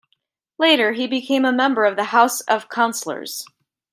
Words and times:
Later, 0.57 0.93
he 0.93 1.05
became 1.05 1.45
a 1.45 1.51
member 1.51 1.85
of 1.85 1.95
the 1.95 2.05
House 2.05 2.41
of 2.47 2.69
Councilors. 2.69 3.45